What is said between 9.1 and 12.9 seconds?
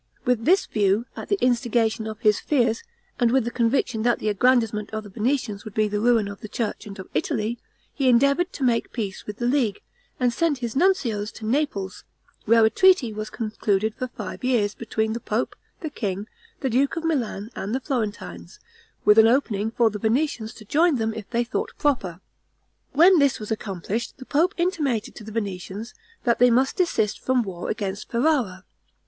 with the League, and sent his nuncios to Naples, where a